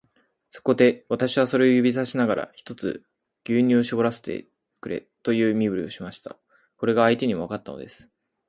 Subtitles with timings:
[0.49, 3.05] そこで、私はそれを指さしながら、ひとつ
[3.45, 4.47] 牛乳をしぼらせて
[4.79, 6.39] くれという身振りをしました。
[6.77, 8.11] これが相手にもわかったのです。